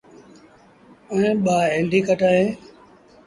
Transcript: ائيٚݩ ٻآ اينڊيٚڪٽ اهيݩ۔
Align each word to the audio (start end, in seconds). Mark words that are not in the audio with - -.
ائيٚݩ 1.11 1.39
ٻآ 1.45 1.57
اينڊيٚڪٽ 1.73 2.19
اهيݩ۔ 2.29 2.51